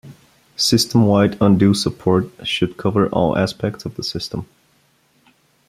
System-wide 0.55 1.37
undo 1.39 1.75
support 1.75 2.25
should 2.43 2.75
cover 2.75 3.07
all 3.09 3.37
aspects 3.37 3.85
of 3.85 3.97
the 3.97 4.03
system. 4.03 4.47